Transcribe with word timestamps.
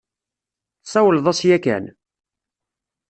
Tessawleḍ-as 0.83 1.41
yakan? 1.49 1.85